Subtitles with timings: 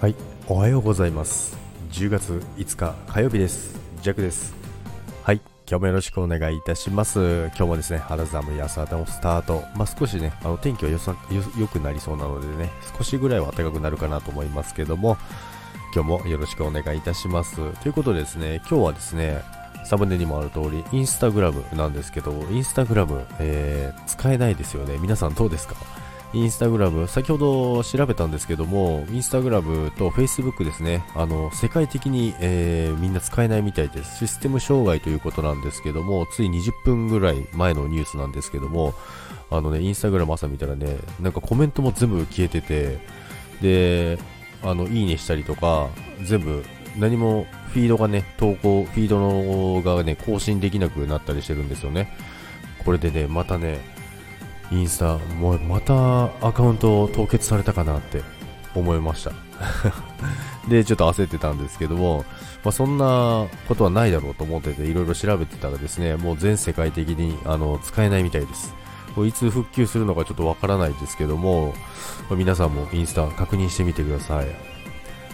[0.00, 0.14] はい、
[0.46, 1.58] おはようございます。
[1.90, 3.80] 10月5日火曜日です。
[4.00, 4.54] ジャックです。
[5.24, 7.18] はい、今日もよろしくお願いいたします。
[7.48, 9.64] 今日もですね、肌寒い朝のスタート。
[9.74, 15.16] まあ、少しね、あの天気はよさよ良くなりそうなのでね、少しぐらいは暖かくなるかなと思いますけども、
[15.92, 17.56] 今日もよろしくお願いいたします。
[17.56, 19.42] ということでですね、今日はですね、
[19.84, 24.96] サムネにもある通り、インスタグラムなんですけど、インスタグラム、えー使えないですよね。
[24.98, 25.74] 皆さんどうですか？
[26.34, 34.18] インスタグラム、先ほど調べたんですけども、インスタグラムとフェイスブックですね、あの、世界的に、えーみんな使えないみたいです。
[34.18, 38.92] システム障害ということなんですけども、つい20分ぐらい前のニュースなんですけども、
[39.50, 42.98] あのね、インスタグラム朝見たらね、なんかコメントも全部消えてて、
[43.62, 44.18] で、
[44.62, 45.88] あの、いいねしたりとか、
[46.22, 46.62] 全部、
[46.98, 52.12] 何もフィードがね、投稿、フィードのがね、更新できなくなったりしてるんですよね。
[52.84, 53.80] これでね、またね、
[54.70, 58.22] インスタ、もうまたアカウント凍結されたかなって
[58.74, 59.32] 思いました。
[60.68, 62.24] で、ちょっと焦ってたんですけども、
[62.64, 68.74] まあ、そんなことはないだろうと思ってて、いろいろ調べてたらですね、もう全世界的にあの使えないみたいです。
[69.14, 71.74] こいつ復旧するのかちょっとわからないですけども、
[72.30, 74.77] 皆さんもインスタ確認してみてください。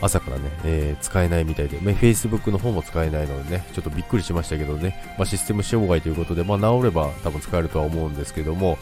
[0.00, 8.78] 朝からね、えー使えないみたいで、まあ Facebook の方も使えないのでね、ちょっとびっくりしましたけどね、まあ、システム障害ということで、まあ、治れば多分使えるとは思うんですけども、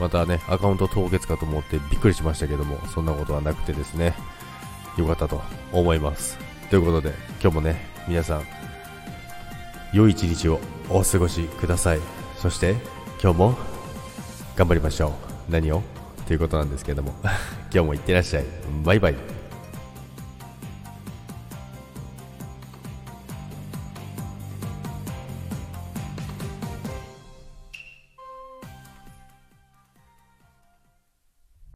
[0.00, 4.14] またね、アカウント凍結かと思ってびっくりしましたけども、そんなことはなくてですね、
[4.96, 6.38] よかったと思います。
[6.70, 8.42] ということで、今日もね、皆さん、
[9.92, 12.00] 良い一日をお過ごしください。
[12.36, 12.76] そして、
[13.22, 13.58] 今日も
[14.56, 15.08] 頑張りましょ
[15.48, 15.52] う。
[15.52, 15.82] 何を？
[16.26, 17.14] ということなんですけども、
[17.72, 18.44] 今日もいってらっしゃい。
[18.84, 19.37] バイバイ。